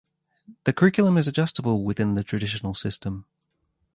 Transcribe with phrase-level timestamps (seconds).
[0.63, 3.27] The curriculum is adjustable within the traditional system.